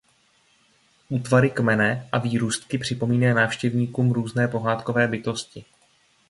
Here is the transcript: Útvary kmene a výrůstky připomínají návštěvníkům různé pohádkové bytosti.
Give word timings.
Útvary 1.09 1.49
kmene 1.49 2.09
a 2.11 2.17
výrůstky 2.17 2.77
připomínají 2.77 3.33
návštěvníkům 3.33 4.11
různé 4.11 4.47
pohádkové 4.47 5.07
bytosti. 5.07 5.65